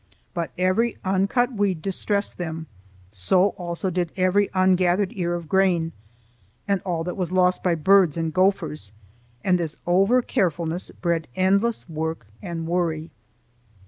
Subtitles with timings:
[0.33, 2.65] But every uncut weed distressed them;
[3.11, 5.91] so also did every ungathered ear of grain,
[6.67, 8.93] and all that was lost by birds and gophers;
[9.43, 13.11] and this overcarefulness bred endless work and worry.